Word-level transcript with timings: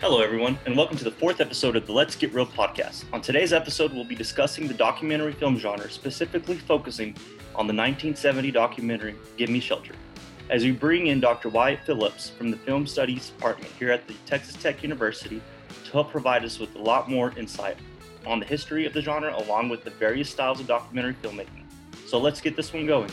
Hello, 0.00 0.22
everyone, 0.22 0.58
and 0.64 0.74
welcome 0.78 0.96
to 0.96 1.04
the 1.04 1.10
fourth 1.10 1.42
episode 1.42 1.76
of 1.76 1.84
the 1.84 1.92
Let's 1.92 2.16
Get 2.16 2.32
Real 2.32 2.46
podcast. 2.46 3.04
On 3.12 3.20
today's 3.20 3.52
episode, 3.52 3.92
we'll 3.92 4.02
be 4.02 4.14
discussing 4.14 4.66
the 4.66 4.72
documentary 4.72 5.32
film 5.32 5.58
genre, 5.58 5.90
specifically 5.90 6.56
focusing 6.56 7.08
on 7.54 7.66
the 7.66 7.74
1970 7.74 8.50
documentary 8.50 9.14
Gimme 9.36 9.60
Shelter. 9.60 9.92
As 10.48 10.64
we 10.64 10.70
bring 10.70 11.08
in 11.08 11.20
Dr. 11.20 11.50
Wyatt 11.50 11.80
Phillips 11.84 12.30
from 12.30 12.50
the 12.50 12.56
Film 12.56 12.86
Studies 12.86 13.28
Department 13.28 13.70
here 13.78 13.90
at 13.90 14.08
the 14.08 14.14
Texas 14.24 14.54
Tech 14.54 14.82
University 14.82 15.42
to 15.84 15.92
help 15.92 16.10
provide 16.10 16.46
us 16.46 16.58
with 16.58 16.74
a 16.76 16.80
lot 16.80 17.10
more 17.10 17.34
insight 17.36 17.76
on 18.24 18.40
the 18.40 18.46
history 18.46 18.86
of 18.86 18.94
the 18.94 19.02
genre 19.02 19.36
along 19.36 19.68
with 19.68 19.84
the 19.84 19.90
various 19.90 20.30
styles 20.30 20.60
of 20.60 20.66
documentary 20.66 21.14
filmmaking. 21.22 21.66
So 22.06 22.18
let's 22.18 22.40
get 22.40 22.56
this 22.56 22.72
one 22.72 22.86
going. 22.86 23.10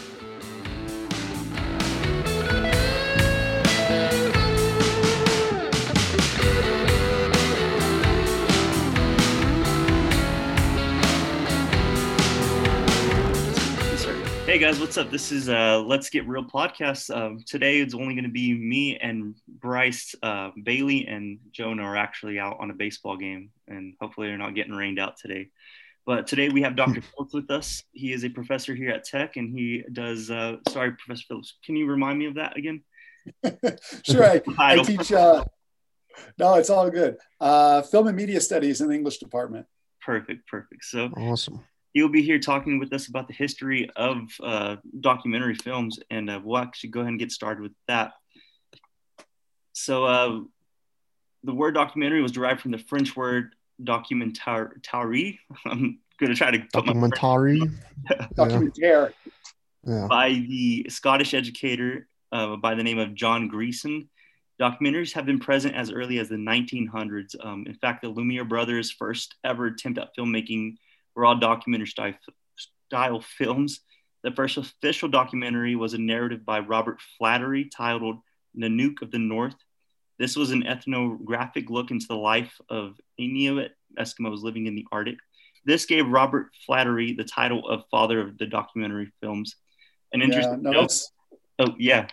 Hey 14.57 14.63
guys, 14.63 14.79
what's 14.79 14.97
up? 14.97 15.11
This 15.11 15.31
is 15.31 15.49
uh, 15.49 15.83
Let's 15.85 16.09
Get 16.09 16.27
Real 16.27 16.43
podcast. 16.43 17.15
Um, 17.15 17.43
today 17.45 17.79
it's 17.79 17.93
only 17.93 18.15
going 18.15 18.23
to 18.23 18.31
be 18.31 18.55
me 18.55 18.97
and 18.97 19.35
Bryce. 19.47 20.15
Uh, 20.23 20.49
Bailey 20.63 21.05
and 21.05 21.37
Jonah 21.51 21.83
are 21.83 21.95
actually 21.95 22.39
out 22.39 22.57
on 22.59 22.71
a 22.71 22.73
baseball 22.73 23.17
game, 23.17 23.51
and 23.67 23.93
hopefully 24.01 24.29
they're 24.29 24.37
not 24.39 24.55
getting 24.55 24.73
rained 24.73 24.97
out 24.97 25.15
today. 25.15 25.49
But 26.07 26.25
today 26.25 26.49
we 26.49 26.63
have 26.63 26.75
Dr. 26.75 27.01
Phillips 27.01 27.35
with 27.35 27.51
us. 27.51 27.83
He 27.91 28.11
is 28.11 28.25
a 28.25 28.29
professor 28.29 28.73
here 28.73 28.89
at 28.89 29.03
Tech, 29.03 29.35
and 29.35 29.55
he 29.55 29.83
does. 29.93 30.31
Uh, 30.31 30.55
sorry, 30.69 30.93
Professor 30.93 31.25
Phillips, 31.27 31.53
can 31.63 31.75
you 31.75 31.85
remind 31.85 32.17
me 32.17 32.25
of 32.25 32.33
that 32.33 32.57
again? 32.57 32.81
sure, 34.01 34.23
I, 34.23 34.41
I 34.57 34.81
teach. 34.81 35.11
Uh, 35.11 35.45
no, 36.39 36.55
it's 36.55 36.71
all 36.71 36.89
good. 36.89 37.17
Uh, 37.39 37.83
film 37.83 38.07
and 38.07 38.17
media 38.17 38.41
studies 38.41 38.81
in 38.81 38.87
the 38.87 38.95
English 38.95 39.19
department. 39.19 39.67
Perfect, 40.01 40.47
perfect. 40.47 40.83
So 40.83 41.11
awesome 41.15 41.63
he'll 41.97 42.09
be 42.09 42.21
here 42.21 42.37
talking 42.37 42.77
with 42.77 42.93
us 42.93 43.07
about 43.07 43.27
the 43.27 43.33
history 43.33 43.89
of 43.95 44.19
uh, 44.43 44.75
documentary 44.99 45.55
films, 45.55 45.97
and 46.11 46.29
uh, 46.29 46.39
we'll 46.43 46.59
actually 46.59 46.91
go 46.91 46.99
ahead 46.99 47.09
and 47.09 47.19
get 47.19 47.31
started 47.31 47.63
with 47.63 47.71
that. 47.87 48.11
So, 49.73 50.05
uh, 50.05 50.39
the 51.43 51.53
word 51.55 51.73
documentary 51.73 52.21
was 52.21 52.31
derived 52.31 52.61
from 52.61 52.69
the 52.69 52.77
French 52.77 53.15
word 53.15 53.55
documentary. 53.83 55.39
I'm 55.65 55.97
going 56.19 56.31
to 56.31 56.35
try 56.35 56.51
to 56.51 56.59
documentary. 56.71 57.61
Documentaire. 58.35 59.13
Yeah. 59.83 60.05
By 60.07 60.29
the 60.47 60.85
Scottish 60.89 61.33
educator 61.33 62.07
uh, 62.31 62.57
by 62.57 62.75
the 62.75 62.83
name 62.83 62.99
of 62.99 63.15
John 63.15 63.47
Grierson. 63.47 64.07
Documentaries 64.61 65.13
have 65.13 65.25
been 65.25 65.39
present 65.39 65.73
as 65.73 65.91
early 65.91 66.19
as 66.19 66.29
the 66.29 66.35
1900s. 66.35 67.35
Um, 67.43 67.63
in 67.65 67.73
fact, 67.73 68.03
the 68.03 68.09
Lumiere 68.09 68.45
brothers' 68.45 68.91
first 68.91 69.33
ever 69.43 69.65
attempt 69.65 69.97
at 69.97 70.09
filmmaking 70.15 70.75
raw 71.17 71.33
documentary 71.33 71.87
style, 71.87 72.13
style 72.55 73.21
films. 73.21 73.81
The 74.23 74.31
first 74.31 74.57
official 74.57 75.09
documentary 75.09 75.75
was 75.75 75.93
a 75.93 75.97
narrative 75.97 76.45
by 76.45 76.59
Robert 76.59 76.99
Flaherty 77.17 77.65
titled 77.65 78.17
Nanook 78.57 79.01
of 79.01 79.11
the 79.11 79.19
North. 79.19 79.55
This 80.19 80.35
was 80.35 80.51
an 80.51 80.65
ethnographic 80.65 81.69
look 81.69 81.91
into 81.91 82.07
the 82.07 82.15
life 82.15 82.59
of 82.69 82.99
Inuit 83.17 83.71
Eskimos 83.99 84.41
living 84.41 84.67
in 84.67 84.75
the 84.75 84.85
Arctic. 84.91 85.17
This 85.65 85.85
gave 85.85 86.07
Robert 86.07 86.47
Flaherty 86.65 87.13
the 87.13 87.23
title 87.23 87.67
of 87.67 87.83
father 87.91 88.21
of 88.21 88.37
the 88.37 88.45
documentary 88.45 89.11
films. 89.21 89.55
An 90.13 90.21
interesting 90.21 90.63
yeah, 90.63 90.71
no, 90.71 90.87
Oh 91.59 91.73
yeah, 91.79 92.05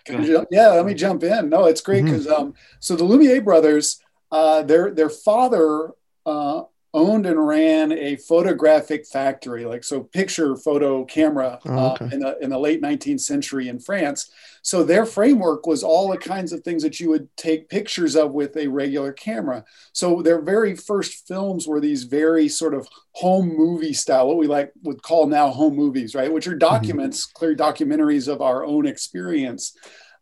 yeah. 0.50 0.68
Let 0.68 0.86
me 0.86 0.94
jump 0.94 1.22
in. 1.22 1.50
No, 1.50 1.66
it's 1.66 1.82
great 1.82 2.04
because 2.04 2.26
mm-hmm. 2.26 2.44
um, 2.44 2.54
so 2.80 2.96
the 2.96 3.04
Lumiere 3.04 3.42
brothers, 3.42 4.00
uh, 4.32 4.62
their 4.62 4.90
their 4.90 5.10
father 5.10 5.90
uh, 6.24 6.62
owned 6.94 7.26
and 7.26 7.46
ran 7.46 7.92
a 7.92 8.16
photographic 8.16 9.04
factory, 9.06 9.64
like 9.64 9.82
so 9.82 10.00
picture 10.00 10.56
photo 10.56 11.04
camera 11.04 11.58
oh, 11.66 11.76
uh, 11.76 11.92
okay. 11.92 12.04
uh, 12.04 12.08
in, 12.10 12.20
the, 12.20 12.38
in 12.44 12.50
the 12.50 12.58
late 12.58 12.80
19th 12.80 13.20
century 13.20 13.68
in 13.68 13.80
France. 13.80 14.30
So 14.62 14.84
their 14.84 15.04
framework 15.04 15.66
was 15.66 15.82
all 15.82 16.08
the 16.08 16.16
kinds 16.16 16.52
of 16.52 16.62
things 16.62 16.82
that 16.84 17.00
you 17.00 17.10
would 17.10 17.28
take 17.36 17.68
pictures 17.68 18.16
of 18.16 18.32
with 18.32 18.56
a 18.56 18.68
regular 18.68 19.12
camera. 19.12 19.64
So 19.92 20.22
their 20.22 20.40
very 20.40 20.76
first 20.76 21.26
films 21.26 21.66
were 21.66 21.80
these 21.80 22.04
very 22.04 22.48
sort 22.48 22.74
of 22.74 22.88
home 23.12 23.54
movie 23.54 23.92
style, 23.92 24.28
what 24.28 24.38
we 24.38 24.46
like 24.46 24.72
would 24.84 25.02
call 25.02 25.26
now 25.26 25.50
home 25.50 25.74
movies, 25.74 26.14
right? 26.14 26.32
Which 26.32 26.46
are 26.46 26.52
mm-hmm. 26.52 26.58
documents, 26.60 27.26
mm-hmm. 27.26 27.38
clear 27.38 27.56
documentaries 27.56 28.32
of 28.32 28.40
our 28.40 28.64
own 28.64 28.86
experience. 28.86 29.76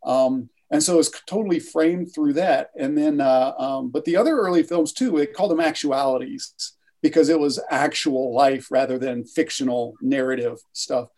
Um, 0.05 0.49
and 0.73 0.83
so 0.83 0.99
it's 0.99 1.11
totally 1.27 1.61
framed 1.61 2.15
through 2.15 2.33
that. 2.33 2.71
And 2.77 2.97
then, 2.97 3.21
uh, 3.21 3.53
um, 3.59 3.91
but 3.91 4.07
the 4.07 4.17
other 4.17 4.37
early 4.39 4.63
films 4.63 4.95
too, 4.95 5.11
they 5.11 5.27
called 5.27 5.51
them 5.51 5.61
actualities 5.61 6.55
because 7.03 7.29
it 7.29 7.39
was 7.39 7.61
actual 7.71 8.35
life 8.35 8.69
rather 8.71 8.99
than 8.99 9.27
fictional 9.27 9.95
narrative 10.01 10.59
stuff. 10.73 11.09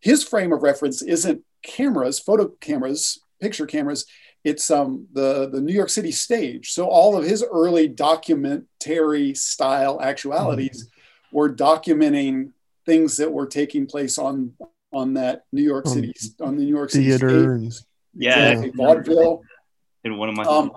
His 0.00 0.24
frame 0.24 0.52
of 0.52 0.62
reference 0.62 1.00
isn't 1.00 1.42
cameras, 1.62 2.18
photo 2.18 2.48
cameras, 2.60 3.20
picture 3.40 3.66
cameras. 3.66 4.04
It's 4.42 4.68
um, 4.70 5.06
the 5.12 5.48
the 5.48 5.60
New 5.60 5.72
York 5.72 5.90
City 5.90 6.10
stage. 6.10 6.72
So 6.72 6.86
all 6.86 7.16
of 7.16 7.24
his 7.24 7.44
early 7.50 7.86
documentary 7.88 9.34
style 9.34 10.00
actualities 10.02 10.84
mm-hmm. 10.84 11.36
were 11.36 11.54
documenting 11.54 12.50
things 12.84 13.16
that 13.18 13.32
were 13.32 13.46
taking 13.46 13.86
place 13.86 14.18
on 14.18 14.54
on 14.92 15.14
that 15.14 15.44
New 15.52 15.62
York 15.62 15.86
City 15.86 16.12
um, 16.40 16.48
on 16.48 16.56
the 16.56 16.64
New 16.64 16.74
York 16.74 16.90
City 16.90 17.08
theater 17.08 17.58
stage. 17.58 17.84
And 18.14 18.64
yeah, 18.64 18.70
vaudeville. 18.74 19.42
In 20.04 20.18
one 20.18 20.28
of 20.28 20.36
my 20.36 20.44
um, 20.44 20.70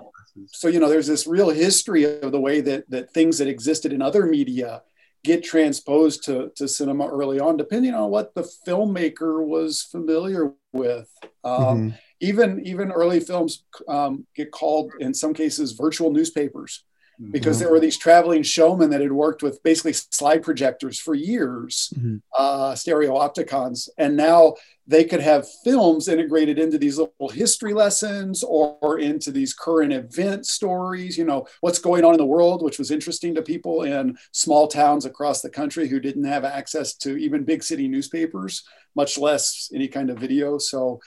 so 0.46 0.68
you 0.68 0.80
know, 0.80 0.88
there's 0.88 1.06
this 1.06 1.26
real 1.26 1.50
history 1.50 2.04
of 2.04 2.32
the 2.32 2.40
way 2.40 2.60
that 2.60 2.88
that 2.90 3.12
things 3.12 3.38
that 3.38 3.48
existed 3.48 3.92
in 3.92 4.02
other 4.02 4.26
media 4.26 4.82
get 5.24 5.42
transposed 5.42 6.24
to, 6.24 6.50
to 6.54 6.68
cinema 6.68 7.06
early 7.06 7.40
on, 7.40 7.56
depending 7.56 7.92
on 7.92 8.08
what 8.08 8.34
the 8.34 8.48
filmmaker 8.66 9.44
was 9.44 9.82
familiar 9.82 10.52
with. 10.72 11.12
Um, 11.44 11.52
mm-hmm. 11.52 11.88
Even 12.20 12.66
even 12.66 12.90
early 12.90 13.20
films 13.20 13.64
um, 13.88 14.26
get 14.34 14.50
called 14.50 14.92
in 14.98 15.14
some 15.14 15.34
cases 15.34 15.72
virtual 15.72 16.12
newspapers 16.12 16.82
because 17.30 17.56
mm-hmm. 17.56 17.64
there 17.64 17.72
were 17.72 17.80
these 17.80 17.96
traveling 17.96 18.42
showmen 18.44 18.90
that 18.90 19.00
had 19.00 19.12
worked 19.12 19.42
with 19.42 19.62
basically 19.64 19.92
slide 19.92 20.42
projectors 20.42 21.00
for 21.00 21.14
years, 21.14 21.92
mm-hmm. 21.96 22.18
uh, 22.38 22.72
stereopticons, 22.72 23.88
and 23.98 24.16
now 24.16 24.54
they 24.86 25.04
could 25.04 25.20
have 25.20 25.46
films 25.64 26.06
integrated 26.06 26.58
into 26.58 26.78
these 26.78 26.96
little 26.96 27.28
history 27.28 27.74
lessons 27.74 28.42
or, 28.44 28.78
or, 28.80 28.98
into 28.98 29.30
these 29.32 29.52
current 29.52 29.92
event 29.92 30.46
stories. 30.46 31.18
You 31.18 31.24
know 31.24 31.46
what's 31.60 31.80
going 31.80 32.04
on 32.04 32.14
in 32.14 32.18
the 32.18 32.26
world, 32.26 32.62
which 32.62 32.78
was 32.78 32.92
interesting 32.92 33.34
to 33.34 33.42
people 33.42 33.82
in 33.82 34.16
small 34.32 34.68
towns 34.68 35.04
across 35.04 35.42
the 35.42 35.50
country 35.50 35.88
who 35.88 35.98
didn't 35.98 36.24
have 36.24 36.44
access 36.44 36.94
to 36.98 37.16
even 37.16 37.44
big 37.44 37.64
city 37.64 37.88
newspapers, 37.88 38.62
much 38.94 39.18
less 39.18 39.70
any 39.74 39.88
kind 39.88 40.10
of 40.10 40.18
video. 40.18 40.58
So. 40.58 41.00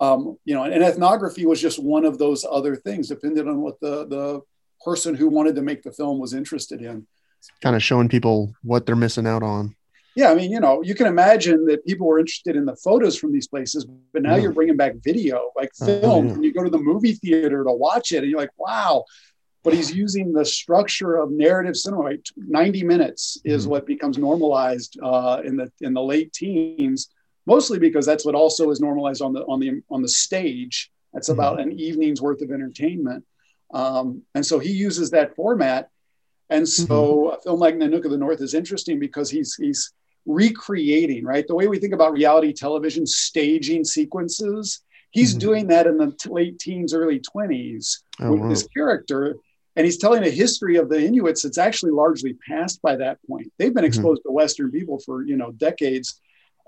Um, 0.00 0.36
you 0.44 0.54
know, 0.54 0.64
and 0.64 0.82
ethnography 0.82 1.46
was 1.46 1.62
just 1.62 1.78
one 1.78 2.04
of 2.04 2.18
those 2.18 2.44
other 2.44 2.74
things, 2.74 3.08
depending 3.08 3.48
on 3.48 3.60
what 3.60 3.78
the 3.80 4.06
the 4.08 4.42
person 4.84 5.14
who 5.14 5.28
wanted 5.28 5.54
to 5.56 5.62
make 5.62 5.82
the 5.82 5.92
film 5.92 6.18
was 6.18 6.34
interested 6.34 6.82
in. 6.82 7.06
Kind 7.60 7.76
of 7.76 7.82
showing 7.82 8.08
people 8.08 8.54
what 8.62 8.86
they're 8.86 8.96
missing 8.96 9.26
out 9.26 9.42
on. 9.42 9.74
Yeah, 10.16 10.30
I 10.30 10.34
mean, 10.34 10.50
you 10.52 10.60
know, 10.60 10.80
you 10.82 10.94
can 10.94 11.08
imagine 11.08 11.66
that 11.66 11.84
people 11.84 12.06
were 12.06 12.20
interested 12.20 12.54
in 12.54 12.64
the 12.64 12.76
photos 12.76 13.18
from 13.18 13.32
these 13.32 13.48
places, 13.48 13.84
but 14.12 14.22
now 14.22 14.36
yeah. 14.36 14.42
you're 14.42 14.52
bringing 14.52 14.76
back 14.76 14.94
video, 15.02 15.50
like 15.56 15.70
uh, 15.80 15.86
film, 15.86 16.28
yeah. 16.28 16.34
and 16.34 16.44
you 16.44 16.52
go 16.52 16.62
to 16.62 16.70
the 16.70 16.78
movie 16.78 17.14
theater 17.14 17.64
to 17.64 17.72
watch 17.72 18.12
it, 18.12 18.18
and 18.18 18.30
you're 18.30 18.38
like, 18.38 18.56
wow. 18.56 19.04
But 19.64 19.74
he's 19.74 19.92
using 19.92 20.32
the 20.32 20.44
structure 20.44 21.16
of 21.16 21.32
narrative 21.32 21.76
cinema. 21.76 22.10
Ninety 22.36 22.84
minutes 22.84 23.38
is 23.44 23.62
mm-hmm. 23.62 23.70
what 23.70 23.86
becomes 23.86 24.18
normalized 24.18 24.98
uh, 25.02 25.40
in 25.44 25.56
the 25.56 25.72
in 25.80 25.94
the 25.94 26.02
late 26.02 26.32
teens, 26.32 27.08
mostly 27.46 27.78
because 27.78 28.06
that's 28.06 28.24
what 28.24 28.34
also 28.34 28.70
is 28.70 28.80
normalized 28.80 29.22
on 29.22 29.32
the 29.32 29.40
on 29.46 29.58
the 29.58 29.82
on 29.90 30.02
the 30.02 30.08
stage. 30.08 30.92
That's 31.12 31.28
mm-hmm. 31.28 31.40
about 31.40 31.60
an 31.60 31.72
evening's 31.72 32.22
worth 32.22 32.42
of 32.42 32.52
entertainment. 32.52 33.24
Um, 33.74 34.22
and 34.34 34.46
so 34.46 34.58
he 34.58 34.70
uses 34.70 35.10
that 35.10 35.34
format. 35.34 35.90
And 36.48 36.66
so 36.66 36.86
mm-hmm. 36.86 37.36
a 37.36 37.42
film 37.42 37.60
like 37.60 37.74
Nanook 37.74 38.04
of 38.04 38.12
the 38.12 38.16
North 38.16 38.40
is 38.40 38.54
interesting 38.54 38.98
because 38.98 39.30
he's 39.30 39.54
he's 39.56 39.92
recreating, 40.26 41.24
right? 41.24 41.46
The 41.46 41.54
way 41.54 41.66
we 41.66 41.78
think 41.78 41.92
about 41.92 42.12
reality 42.12 42.52
television 42.52 43.06
staging 43.06 43.84
sequences, 43.84 44.80
he's 45.10 45.30
mm-hmm. 45.30 45.38
doing 45.38 45.66
that 45.68 45.86
in 45.86 45.98
the 45.98 46.12
t- 46.12 46.30
late 46.30 46.58
teens, 46.58 46.94
early 46.94 47.20
20s 47.20 47.98
oh, 48.20 48.32
with 48.32 48.40
wow. 48.40 48.48
this 48.48 48.66
character. 48.68 49.36
And 49.76 49.84
he's 49.84 49.98
telling 49.98 50.22
a 50.22 50.30
history 50.30 50.76
of 50.76 50.88
the 50.88 51.04
Inuits 51.04 51.42
that's 51.42 51.58
actually 51.58 51.90
largely 51.92 52.36
passed 52.48 52.80
by 52.80 52.94
that 52.96 53.18
point. 53.28 53.52
They've 53.58 53.74
been 53.74 53.82
mm-hmm. 53.82 53.88
exposed 53.88 54.20
mm-hmm. 54.20 54.28
to 54.28 54.34
Western 54.34 54.70
people 54.70 55.00
for, 55.00 55.24
you 55.24 55.36
know, 55.36 55.50
decades. 55.52 56.20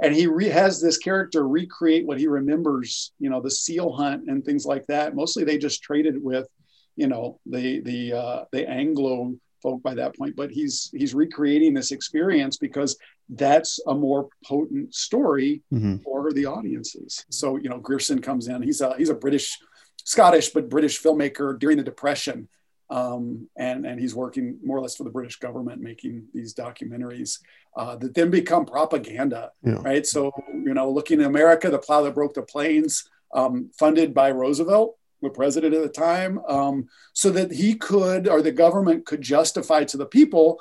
And 0.02 0.14
he 0.14 0.26
re- 0.26 0.48
has 0.48 0.82
this 0.82 0.98
character 0.98 1.46
recreate 1.46 2.06
what 2.06 2.18
he 2.18 2.26
remembers, 2.26 3.12
you 3.20 3.30
know, 3.30 3.40
the 3.40 3.50
seal 3.50 3.92
hunt 3.92 4.28
and 4.28 4.44
things 4.44 4.66
like 4.66 4.86
that. 4.88 5.14
Mostly 5.14 5.44
they 5.44 5.56
just 5.56 5.82
traded 5.82 6.22
with 6.22 6.48
you 6.96 7.06
know 7.06 7.38
the 7.46 7.80
the 7.80 8.12
uh, 8.12 8.44
the 8.52 8.68
Anglo 8.68 9.34
folk 9.62 9.82
by 9.82 9.94
that 9.94 10.16
point, 10.16 10.36
but 10.36 10.50
he's 10.50 10.90
he's 10.94 11.14
recreating 11.14 11.74
this 11.74 11.92
experience 11.92 12.56
because 12.56 12.96
that's 13.28 13.80
a 13.86 13.94
more 13.94 14.28
potent 14.44 14.94
story 14.94 15.62
mm-hmm. 15.72 15.96
for 15.98 16.32
the 16.32 16.46
audiences. 16.46 17.24
So 17.30 17.56
you 17.56 17.68
know, 17.68 17.78
Grierson 17.78 18.20
comes 18.20 18.48
in. 18.48 18.62
He's 18.62 18.80
a 18.80 18.96
he's 18.96 19.10
a 19.10 19.14
British, 19.14 19.56
Scottish, 20.04 20.50
but 20.50 20.68
British 20.68 21.02
filmmaker 21.02 21.58
during 21.58 21.76
the 21.76 21.84
Depression. 21.84 22.48
Um, 22.88 23.48
and, 23.58 23.84
and 23.84 23.98
he's 23.98 24.14
working 24.14 24.60
more 24.62 24.78
or 24.78 24.80
less 24.80 24.94
for 24.94 25.02
the 25.02 25.10
British 25.10 25.40
government, 25.40 25.82
making 25.82 26.28
these 26.32 26.54
documentaries 26.54 27.40
uh, 27.76 27.96
that 27.96 28.14
then 28.14 28.30
become 28.30 28.64
propaganda, 28.64 29.50
Yeah. 29.64 29.78
right? 29.82 30.06
So, 30.06 30.30
you 30.52 30.72
know, 30.72 30.88
looking 30.88 31.20
at 31.20 31.26
America, 31.26 31.68
the 31.68 31.80
plow 31.80 32.02
that 32.02 32.14
broke 32.14 32.34
the 32.34 32.42
plains, 32.42 33.10
um, 33.34 33.70
funded 33.76 34.14
by 34.14 34.30
Roosevelt, 34.30 34.96
the 35.22 35.30
president 35.30 35.74
at 35.74 35.82
the 35.82 35.88
time, 35.88 36.38
um, 36.46 36.88
so 37.12 37.30
that 37.30 37.50
he 37.50 37.74
could, 37.74 38.28
or 38.28 38.42
the 38.42 38.52
government 38.52 39.06
could 39.06 39.22
justify 39.22 39.84
to 39.84 39.96
the 39.96 40.06
people 40.06 40.60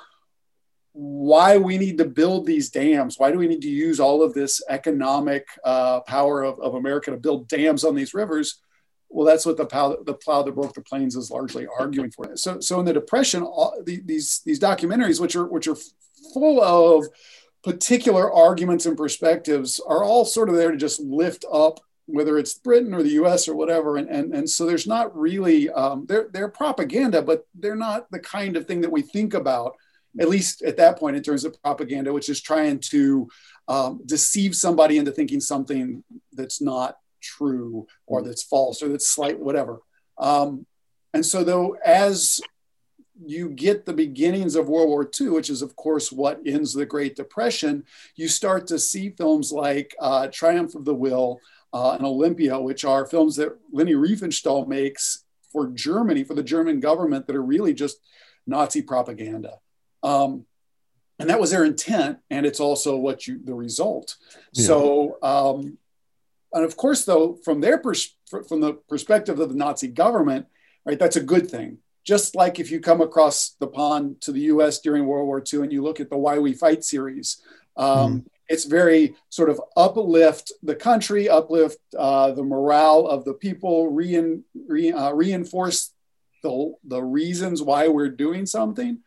why 0.92 1.58
we 1.58 1.76
need 1.76 1.98
to 1.98 2.06
build 2.06 2.46
these 2.46 2.70
dams. 2.70 3.18
Why 3.18 3.30
do 3.30 3.36
we 3.36 3.48
need 3.48 3.60
to 3.60 3.68
use 3.68 4.00
all 4.00 4.22
of 4.22 4.32
this 4.32 4.62
economic 4.68 5.46
uh, 5.62 6.00
power 6.00 6.42
of, 6.42 6.58
of 6.58 6.74
America 6.74 7.10
to 7.10 7.18
build 7.18 7.48
dams 7.48 7.84
on 7.84 7.94
these 7.94 8.14
rivers? 8.14 8.62
Well, 9.10 9.26
that's 9.26 9.44
what 9.44 9.58
the 9.58 9.66
plow, 9.66 9.98
the 10.04 10.14
plow 10.14 10.42
that 10.42 10.54
broke 10.54 10.72
the 10.72 10.80
plains 10.80 11.14
is 11.14 11.30
largely 11.30 11.66
arguing 11.78 12.10
for. 12.10 12.34
So, 12.36 12.60
so 12.60 12.80
in 12.80 12.86
the 12.86 12.94
Depression, 12.94 13.42
all, 13.42 13.80
the, 13.84 14.00
these 14.04 14.40
these 14.46 14.58
documentaries, 14.58 15.20
which 15.20 15.36
are 15.36 15.46
which 15.46 15.68
are 15.68 15.76
full 16.32 16.62
of 16.62 17.06
particular 17.62 18.32
arguments 18.32 18.86
and 18.86 18.96
perspectives, 18.96 19.80
are 19.86 20.02
all 20.02 20.24
sort 20.24 20.48
of 20.48 20.56
there 20.56 20.70
to 20.70 20.76
just 20.76 21.00
lift 21.00 21.44
up 21.52 21.78
whether 22.06 22.38
it's 22.38 22.54
Britain 22.54 22.94
or 22.94 23.02
the 23.02 23.10
U.S. 23.10 23.48
or 23.48 23.54
whatever, 23.54 23.96
and 23.96 24.08
and, 24.08 24.34
and 24.34 24.48
so 24.48 24.64
there's 24.64 24.86
not 24.86 25.16
really 25.16 25.70
um, 25.70 26.06
they're 26.06 26.28
they're 26.32 26.48
propaganda, 26.48 27.22
but 27.22 27.46
they're 27.54 27.76
not 27.76 28.10
the 28.10 28.20
kind 28.20 28.56
of 28.56 28.66
thing 28.66 28.80
that 28.80 28.92
we 28.92 29.02
think 29.02 29.34
about 29.34 29.76
at 30.18 30.28
least 30.28 30.62
at 30.62 30.76
that 30.76 30.98
point 30.98 31.16
in 31.16 31.22
terms 31.22 31.44
of 31.44 31.60
propaganda, 31.62 32.12
which 32.12 32.28
is 32.28 32.40
trying 32.40 32.78
to 32.78 33.28
um, 33.68 34.00
deceive 34.06 34.54
somebody 34.54 34.98
into 34.98 35.12
thinking 35.12 35.40
something 35.40 36.02
that's 36.32 36.60
not 36.60 36.96
true 37.20 37.86
or 38.06 38.22
that's 38.22 38.42
false 38.42 38.82
or 38.82 38.88
that's 38.88 39.08
slight, 39.08 39.38
whatever. 39.38 39.80
Um, 40.18 40.66
and 41.12 41.24
so, 41.24 41.44
though, 41.44 41.76
as 41.84 42.40
you 43.24 43.48
get 43.48 43.86
the 43.86 43.92
beginnings 43.92 44.56
of 44.56 44.68
World 44.68 44.88
War 44.88 45.10
II, 45.20 45.30
which 45.30 45.50
is, 45.50 45.62
of 45.62 45.74
course, 45.76 46.12
what 46.12 46.40
ends 46.46 46.72
the 46.72 46.86
Great 46.86 47.16
Depression, 47.16 47.84
you 48.14 48.28
start 48.28 48.66
to 48.68 48.78
see 48.78 49.10
films 49.10 49.52
like 49.52 49.94
uh, 49.98 50.28
Triumph 50.28 50.74
of 50.74 50.84
the 50.84 50.94
Will 50.94 51.40
uh, 51.76 51.92
and 51.92 52.06
Olympia, 52.06 52.58
which 52.58 52.86
are 52.86 53.04
films 53.04 53.36
that 53.36 53.54
Leni 53.70 53.92
Riefenstahl 53.92 54.66
makes 54.66 55.24
for 55.52 55.68
Germany, 55.68 56.24
for 56.24 56.32
the 56.32 56.42
German 56.42 56.80
government, 56.80 57.26
that 57.26 57.36
are 57.36 57.42
really 57.42 57.74
just 57.74 57.98
Nazi 58.46 58.80
propaganda. 58.80 59.58
Um, 60.02 60.46
and 61.18 61.28
that 61.28 61.38
was 61.38 61.50
their 61.50 61.66
intent, 61.66 62.18
and 62.30 62.46
it's 62.46 62.60
also 62.60 62.96
what 62.96 63.26
you 63.26 63.38
the 63.44 63.54
result. 63.54 64.16
Yeah. 64.54 64.66
So, 64.66 65.18
um, 65.22 65.76
and 66.54 66.64
of 66.64 66.78
course, 66.78 67.04
though, 67.04 67.38
from 67.44 67.60
their 67.60 67.76
pers- 67.76 68.16
from 68.48 68.62
the 68.62 68.74
perspective 68.88 69.38
of 69.38 69.50
the 69.50 69.54
Nazi 69.54 69.88
government, 69.88 70.46
right, 70.86 70.98
that's 70.98 71.16
a 71.16 71.22
good 71.22 71.50
thing. 71.50 71.78
Just 72.04 72.34
like 72.34 72.58
if 72.58 72.70
you 72.70 72.80
come 72.80 73.02
across 73.02 73.50
the 73.60 73.66
pond 73.66 74.22
to 74.22 74.32
the 74.32 74.40
U.S. 74.52 74.80
during 74.80 75.04
World 75.04 75.26
War 75.26 75.42
II 75.52 75.60
and 75.60 75.72
you 75.72 75.82
look 75.82 76.00
at 76.00 76.08
the 76.08 76.16
Why 76.16 76.38
We 76.38 76.54
Fight 76.54 76.84
series, 76.84 77.42
um, 77.76 78.24
it's 78.48 78.64
very 78.64 79.14
sort 79.28 79.50
of 79.50 79.60
uplift 79.76 80.52
the 80.62 80.74
country, 80.74 81.28
uplift 81.28 81.78
uh, 81.98 82.30
the 82.32 82.42
morale 82.42 83.06
of 83.06 83.24
the 83.24 83.34
people, 83.34 83.88
rein, 83.90 84.44
re, 84.68 84.92
uh, 84.92 85.12
reinforce 85.12 85.92
the, 86.42 86.74
the 86.84 87.02
reasons 87.02 87.62
why 87.62 87.88
we're 87.88 88.08
doing 88.08 88.46
something 88.46 88.98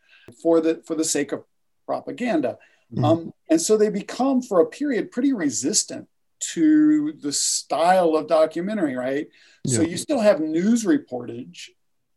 for 0.42 0.62
the 0.62 0.82
for 0.86 0.96
the 0.96 1.04
sake 1.04 1.32
of 1.32 1.44
propaganda. 1.86 2.58
Mhm. 2.94 3.04
Um, 3.06 3.34
and 3.50 3.62
so 3.62 3.78
they 3.78 3.90
become, 3.90 4.42
for 4.42 4.62
a 4.62 4.66
period, 4.66 5.12
pretty 5.12 5.34
resistant 5.34 6.08
to 6.54 7.14
the 7.14 7.32
style 7.32 8.16
of 8.16 8.28
documentary, 8.28 8.96
right? 8.96 9.28
So 9.68 9.82
you 9.82 9.98
still 9.98 10.20
have 10.20 10.40
news 10.40 10.86
reportage, 10.86 11.70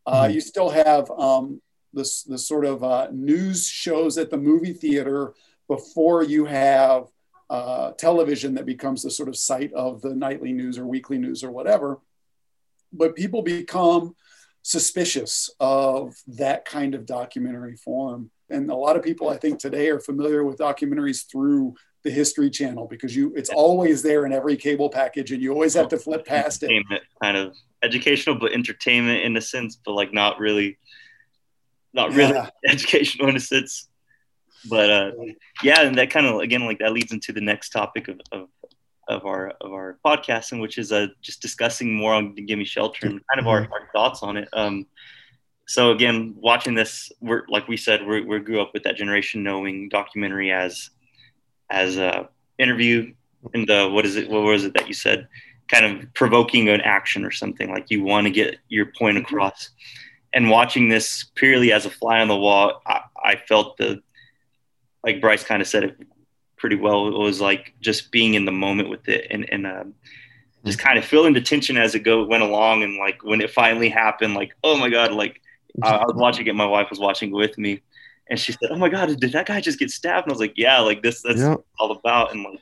uh, 0.07 0.25
Mhm. 0.25 0.35
you 0.35 0.41
still 0.41 0.71
have 0.71 1.11
um, 1.11 1.61
this 1.93 2.23
the 2.23 2.39
sort 2.39 2.65
of 2.65 2.83
uh, 2.83 3.09
news 3.13 3.67
shows 3.67 4.17
at 4.19 4.31
the 4.31 4.39
movie 4.39 4.73
theater 4.73 5.35
before 5.75 6.23
you 6.23 6.45
have 6.45 7.01
uh, 7.51 7.93
television 7.93 8.55
that 8.55 8.67
becomes 8.67 9.03
the 9.03 9.11
sort 9.11 9.29
of 9.29 9.37
site 9.37 9.73
of 9.73 10.01
the 10.03 10.15
nightly 10.15 10.53
news 10.53 10.79
or 10.79 10.87
weekly 10.87 11.19
news 11.19 11.43
or 11.45 11.51
whatever. 11.51 11.89
But 12.93 13.17
people 13.17 13.43
become 13.43 14.15
suspicious 14.63 15.51
of 15.61 16.15
that 16.27 16.65
kind 16.65 16.95
of 16.95 17.07
documentary 17.07 17.77
form. 17.77 18.31
And 18.51 18.71
a 18.71 18.75
lot 18.75 18.97
of 18.97 19.03
people, 19.03 19.29
I 19.29 19.37
think, 19.39 19.59
today 19.59 19.89
are 19.89 19.99
familiar 20.01 20.45
with 20.45 20.59
documentaries 20.59 21.21
through 21.31 21.75
the 22.05 22.11
History 22.11 22.51
Channel 22.51 22.87
because 22.87 23.15
you 23.17 23.33
it's 23.37 23.51
always 23.51 24.03
there 24.03 24.27
in 24.27 24.33
every 24.33 24.57
cable 24.57 24.91
package, 24.91 25.33
and 25.33 25.41
you 25.43 25.53
always 25.53 25.75
have 25.75 25.89
to 25.89 25.97
flip 25.97 26.25
past 26.27 26.63
it. 26.63 26.71
kind 27.23 27.37
of 27.37 27.55
educational, 27.83 28.37
but 28.39 28.53
entertainment 28.53 29.21
in 29.23 29.37
a 29.37 29.41
sense, 29.41 29.79
but 29.85 29.93
like 29.93 30.13
not 30.13 30.39
really, 30.39 30.79
not 31.93 32.11
really 32.13 32.33
Yeah. 32.35 32.49
educational 32.75 33.29
in 33.29 33.37
a 33.37 33.41
sense. 33.41 33.89
But 34.69 34.91
uh, 34.91 35.11
yeah, 35.63 35.83
and 35.83 35.97
that 35.99 36.11
kind 36.11 36.27
of 36.27 36.41
again 36.41 36.65
like 36.67 36.79
that 36.79 36.93
leads 36.93 37.13
into 37.13 37.33
the 37.33 37.41
next 37.41 37.71
topic 37.71 38.09
of, 38.09 38.21
of 38.31 38.49
of 39.09 39.27
our 39.27 39.51
of 39.61 39.73
our 39.73 39.99
podcast, 40.05 40.53
and 40.53 40.61
which 40.61 40.79
is 40.79 40.93
uh, 40.93 41.09
just 41.21 41.43
discussing 41.43 41.95
more 41.95 42.15
on 42.15 42.35
Gimme 42.35 42.65
Shelter 42.65 43.07
and 43.07 43.21
kind 43.33 43.41
of 43.41 43.47
our, 43.47 43.61
our 43.73 43.89
thoughts 43.93 44.23
on 44.23 44.37
it. 44.37 44.49
Um, 44.53 44.87
so 45.67 45.91
again, 45.91 46.35
watching 46.37 46.75
this, 46.75 47.11
we're 47.21 47.45
like 47.49 47.69
we 47.69 47.77
said, 47.77 48.07
we 48.07 48.23
we 48.23 48.39
grew 48.41 48.61
up 48.61 48.73
with 48.73 48.85
that 48.85 48.97
generation 48.97 49.43
knowing 49.43 49.89
documentary 49.89 50.53
as 50.53 50.91
as 51.71 51.97
a 51.97 52.29
interview 52.59 53.13
and 53.55 53.67
the 53.69 53.89
what 53.89 54.05
is 54.05 54.17
it? 54.17 54.29
What 54.29 54.43
was 54.43 54.65
it 54.65 54.75
that 54.75 54.89
you 54.89 54.95
said? 54.95 55.29
Kind 55.69 55.85
of 55.85 56.15
provoking 56.15 56.69
an 56.69 56.81
action 56.83 57.25
or 57.25 57.31
something 57.31 57.71
like 57.71 57.91
you 57.91 58.03
want 58.03 58.27
to 58.27 58.31
get 58.31 58.59
your 58.69 58.87
point 58.87 59.19
across. 59.19 59.71
And 60.35 60.51
watching 60.51 60.89
this 60.89 61.27
purely 61.35 61.73
as 61.73 61.85
a 61.87 61.91
fly 61.91 62.21
on 62.21 62.29
the 62.29 62.37
wall, 62.37 62.81
I, 62.87 63.03
I 63.23 63.37
felt 63.37 63.77
the 63.77 64.03
like 65.05 65.21
Bryce 65.21 65.45
kind 65.45 65.61
of 65.63 65.69
said 65.69 65.85
it 65.85 65.97
pretty 66.57 66.77
well. 66.77 67.09
It 67.09 67.19
was 67.19 67.41
like 67.41 67.75
just 67.81 68.11
being 68.13 68.35
in 68.35 68.45
the 68.45 68.53
moment 68.53 68.89
with 68.89 69.09
it 69.09 69.27
and 69.31 69.49
and 69.53 69.67
uh, 69.67 69.85
just 70.65 70.79
kind 70.79 70.99
of 70.99 71.05
feeling 71.05 71.33
the 71.35 71.41
tension 71.41 71.77
as 71.77 71.95
it 71.95 72.01
go 72.01 72.25
went 72.25 72.43
along. 72.43 72.83
And 72.83 72.97
like 72.99 73.23
when 73.25 73.41
it 73.41 73.51
finally 73.51 73.89
happened, 73.89 74.35
like 74.35 74.55
oh 74.63 74.77
my 74.77 74.89
god, 74.89 75.13
like 75.13 75.41
I 75.83 75.97
I 75.97 76.05
was 76.05 76.15
watching 76.17 76.47
it. 76.47 76.55
My 76.55 76.67
wife 76.67 76.89
was 76.91 76.99
watching 77.01 77.31
with 77.33 77.57
me, 77.59 77.81
and 78.29 78.39
she 78.39 78.53
said, 78.53 78.71
"Oh 78.71 78.77
my 78.77 78.89
god, 78.89 79.09
did 79.19 79.33
that 79.33 79.47
guy 79.47 79.61
just 79.61 79.79
get 79.79 79.91
stabbed?" 79.91 80.27
And 80.27 80.33
I 80.33 80.35
was 80.35 80.41
like, 80.41 80.55
"Yeah, 80.57 80.81
like 80.81 81.03
this. 81.03 81.23
That's 81.23 81.41
Yeah. 81.41 81.57
all 81.79 81.91
about." 81.93 82.33
And 82.33 82.43
like 82.45 82.61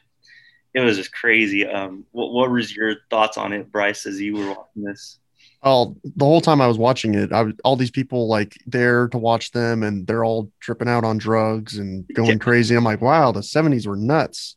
it 0.73 0.81
was 0.81 0.97
just 0.97 1.13
crazy. 1.13 1.67
Um, 1.67 2.05
what 2.13 2.33
what 2.33 2.51
was 2.51 2.75
your 2.75 2.97
thoughts 3.11 3.37
on 3.37 3.53
it, 3.53 3.71
Bryce, 3.73 4.07
as 4.07 4.21
you 4.21 4.35
were 4.37 4.49
watching 4.49 4.85
this? 4.85 5.19
Oh, 5.63 5.95
the 6.17 6.25
whole 6.25 6.41
time 6.41 6.61
I 6.63 6.67
was 6.67 6.79
watching 6.79 7.15
it, 7.15 7.33
I 7.33 7.43
was 7.43 7.55
all 7.65 7.77
these 7.77 7.91
people 7.91 8.29
like 8.29 8.57
there 8.67 9.09
to 9.09 9.19
watch 9.19 9.51
them, 9.51 9.83
and 9.83 10.07
they're 10.07 10.25
all 10.25 10.51
tripping 10.61 10.89
out 10.89 11.05
on 11.05 11.19
drugs 11.19 11.77
and 11.77 12.07
going 12.15 12.31
Yeah. 12.31 12.37
crazy. 12.37 12.75
I'm 12.75 12.85
like, 12.85 13.03
wow, 13.03 13.31
the 13.31 13.43
'70s 13.43 13.87
were 13.87 13.97
nuts. 13.97 14.57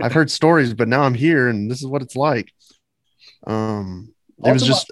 I've 0.00 0.12
heard 0.12 0.30
stories, 0.30 0.74
but 0.74 0.88
now 0.88 1.02
I'm 1.02 1.14
here, 1.14 1.48
and 1.48 1.70
this 1.70 1.78
is 1.78 1.86
what 1.86 2.02
it's 2.02 2.16
like. 2.16 2.52
Um, 3.46 4.12
it 4.44 4.52
was 4.52 4.64
just, 4.64 4.90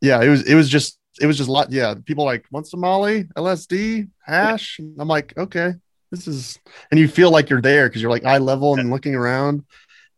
yeah, 0.00 0.20
it 0.22 0.28
was, 0.28 0.42
it 0.42 0.54
was 0.54 0.68
just, 0.68 0.98
it 1.20 1.26
was 1.26 1.36
just 1.36 1.48
a 1.48 1.52
lot. 1.52 1.70
Yeah, 1.70 1.94
people 2.04 2.24
like 2.24 2.44
want 2.50 2.66
some 2.66 2.80
Molly, 2.80 3.24
LSD, 3.36 4.08
hash. 4.24 4.78
And 4.80 5.00
I'm 5.00 5.08
like, 5.08 5.36
okay, 5.38 5.74
this 6.10 6.26
is, 6.26 6.58
and 6.90 6.98
you 6.98 7.06
feel 7.08 7.30
like 7.30 7.48
you're 7.50 7.62
there 7.62 7.88
because 7.88 8.02
you're 8.02 8.10
like 8.10 8.24
eye 8.24 8.38
level 8.38 8.78
and 8.78 8.90
looking 8.90 9.14
around. 9.14 9.64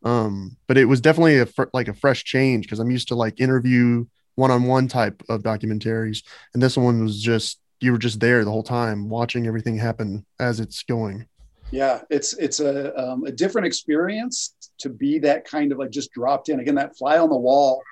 Um, 0.04 0.56
but 0.66 0.78
it 0.78 0.86
was 0.86 1.00
definitely 1.00 1.38
a 1.38 1.46
fr- 1.46 1.64
like 1.72 1.88
a 1.88 1.94
fresh 1.94 2.24
change 2.24 2.66
because 2.66 2.78
I'm 2.78 2.90
used 2.90 3.08
to 3.08 3.14
like 3.14 3.38
interview 3.40 4.06
one-on-one 4.36 4.88
type 4.88 5.22
of 5.28 5.42
documentaries, 5.42 6.22
and 6.54 6.62
this 6.62 6.76
one 6.76 7.02
was 7.02 7.22
just 7.22 7.60
you 7.80 7.92
were 7.92 7.98
just 7.98 8.20
there 8.20 8.44
the 8.44 8.50
whole 8.50 8.62
time 8.62 9.08
watching 9.08 9.46
everything 9.46 9.76
happen 9.76 10.24
as 10.38 10.60
it's 10.60 10.82
going. 10.84 11.26
Yeah, 11.70 12.02
it's 12.10 12.34
it's 12.34 12.60
a 12.60 12.94
um, 12.96 13.24
a 13.24 13.32
different 13.32 13.66
experience 13.66 14.54
to 14.78 14.88
be 14.88 15.18
that 15.20 15.44
kind 15.44 15.72
of 15.72 15.78
like 15.78 15.90
just 15.90 16.12
dropped 16.12 16.48
in 16.48 16.60
again 16.60 16.74
that 16.76 16.96
fly 16.96 17.18
on 17.18 17.30
the 17.30 17.36
wall. 17.36 17.82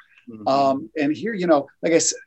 Um, 0.46 0.88
and 0.96 1.16
here, 1.16 1.34
you 1.34 1.48
know, 1.48 1.66
like 1.82 1.92
I 1.92 1.98
said, 1.98 2.18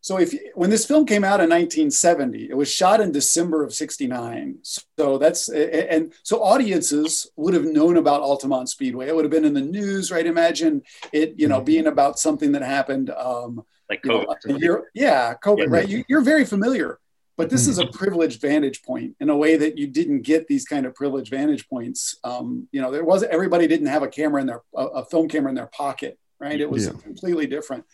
so 0.00 0.18
if 0.18 0.32
when 0.54 0.70
this 0.70 0.86
film 0.86 1.04
came 1.06 1.24
out 1.24 1.40
in 1.40 1.50
1970, 1.50 2.48
it 2.50 2.56
was 2.56 2.70
shot 2.72 3.00
in 3.00 3.10
December 3.12 3.64
of 3.64 3.74
'69. 3.74 4.58
So 4.62 5.18
that's 5.18 5.48
and 5.48 6.12
so 6.22 6.42
audiences 6.42 7.26
would 7.36 7.54
have 7.54 7.64
known 7.64 7.96
about 7.96 8.20
Altamont 8.22 8.68
Speedway. 8.68 9.08
It 9.08 9.14
would 9.16 9.24
have 9.24 9.32
been 9.32 9.44
in 9.44 9.54
the 9.54 9.60
news, 9.60 10.10
right? 10.10 10.24
Imagine 10.26 10.82
it, 11.12 11.34
you 11.36 11.48
know, 11.48 11.60
being 11.60 11.86
about 11.88 12.18
something 12.18 12.52
that 12.52 12.62
happened. 12.62 13.10
Um, 13.10 13.64
like 13.90 14.00
you 14.04 14.10
know, 14.10 14.26
COVID. 14.46 14.82
yeah, 14.94 15.34
COVID, 15.42 15.58
Yeah. 15.58 15.64
right? 15.68 15.88
You, 15.88 16.04
you're 16.08 16.20
very 16.20 16.44
familiar, 16.44 16.98
but 17.38 17.48
this 17.50 17.66
is 17.66 17.78
a 17.78 17.86
privileged 17.86 18.40
vantage 18.40 18.82
point 18.82 19.16
in 19.18 19.30
a 19.30 19.36
way 19.36 19.56
that 19.56 19.78
you 19.78 19.86
didn't 19.86 20.22
get 20.22 20.46
these 20.46 20.64
kind 20.66 20.84
of 20.86 20.94
privileged 20.94 21.30
vantage 21.30 21.68
points. 21.68 22.18
Um, 22.22 22.68
you 22.70 22.80
know, 22.82 22.90
there 22.90 23.04
was 23.04 23.22
everybody 23.24 23.66
didn't 23.66 23.86
have 23.86 24.02
a 24.02 24.08
camera 24.08 24.40
in 24.42 24.46
their 24.46 24.62
a, 24.76 24.84
a 25.00 25.04
film 25.06 25.26
camera 25.28 25.48
in 25.50 25.54
their 25.56 25.66
pocket, 25.68 26.18
right? 26.38 26.60
It 26.60 26.70
was 26.70 26.84
Yeah. 26.86 26.92
completely 27.02 27.46
different. 27.46 27.84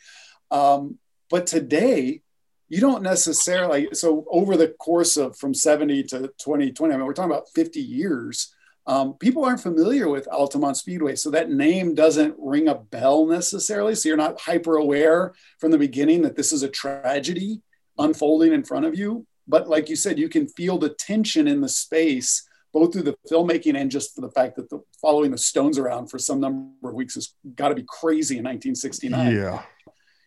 Um, 0.51 0.99
but 1.35 1.49
today, 1.49 2.23
you 2.69 2.81
don't 2.81 3.03
necessarily. 3.03 3.89
So 3.93 4.25
over 4.31 4.57
the 4.57 4.69
course 4.69 5.17
of 5.17 5.37
from 5.37 5.53
70 5.53 6.05
to 6.05 6.19
2020, 6.39 6.95
I 6.95 6.97
mean, 6.97 7.05
we're 7.05 7.13
talking 7.13 7.33
about 7.33 7.49
50 7.57 7.81
years. 7.81 8.55
Um, 8.87 9.15
people 9.15 9.45
aren't 9.45 9.61
familiar 9.61 10.09
with 10.09 10.29
Altamont 10.29 10.77
Speedway, 10.77 11.17
so 11.17 11.33
that 11.33 11.51
name 11.51 11.97
doesn't 11.97 12.37
ring 12.39 12.69
a 12.69 12.77
bell 12.77 13.27
necessarily. 13.27 13.97
So 13.97 14.09
you're 14.09 14.17
not 14.17 14.43
hyper 14.43 14.77
aware 14.77 15.35
from 15.59 15.73
the 15.73 15.79
beginning 15.79 16.23
that 16.23 16.37
this 16.37 16.53
is 16.53 16.63
a 16.63 16.69
tragedy. 16.69 17.63
unfolding 17.99 18.53
in 18.53 18.63
front 18.63 18.87
of 18.87 18.97
you. 18.97 19.27
But 19.49 19.69
like 19.69 19.89
you 19.89 19.97
said, 19.97 20.17
you 20.17 20.29
can 20.29 20.47
feel 20.47 20.79
the 20.79 20.91
tension 20.91 21.49
in 21.49 21.63
the 21.63 21.69
space, 21.69 22.49
both 22.73 22.93
through 22.93 23.03
the 23.11 23.17
filmmaking 23.29 23.77
and 23.77 23.91
just 23.91 24.15
for 24.15 24.21
the 24.21 24.31
fact 24.31 24.55
that 24.55 24.71
the, 24.71 24.79
following 25.01 25.33
the 25.33 25.39
Stones 25.39 25.81
around 25.81 26.13
for 26.13 26.19
some 26.21 26.39
number 26.39 26.91
of 26.91 26.95
weeks 26.95 27.17
has 27.17 27.35
got 27.57 27.71
to 27.71 27.75
be 27.75 27.85
crazy 27.89 28.39
in 28.39 28.45
1969. 28.45 29.35
Yeah. 29.35 29.65